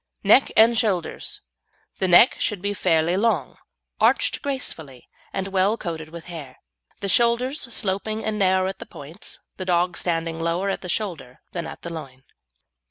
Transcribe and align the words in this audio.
NECK 0.23 0.51
AND 0.57 0.79
SHOULDERS 0.79 1.41
The 1.99 2.07
neck 2.07 2.37
should 2.39 2.59
be 2.59 2.73
fairly 2.73 3.15
long, 3.15 3.57
arched 3.99 4.41
gracefully, 4.41 5.07
and 5.31 5.49
well 5.49 5.77
coated 5.77 6.09
with 6.09 6.25
hair; 6.25 6.57
the 7.01 7.07
shoulders 7.07 7.61
sloping 7.71 8.25
and 8.25 8.39
narrow 8.39 8.65
at 8.67 8.79
the 8.79 8.87
points, 8.87 9.41
the 9.57 9.65
dog 9.65 9.95
standing 9.95 10.39
lower 10.39 10.71
at 10.71 10.81
the 10.81 10.89
shoulder 10.89 11.41
than 11.51 11.67
at 11.67 11.83
the 11.83 11.93
loin. 11.93 12.23